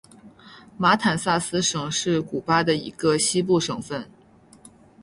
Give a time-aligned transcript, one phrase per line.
[0.77, 4.09] 马坦萨斯省是古巴的一个西部省份。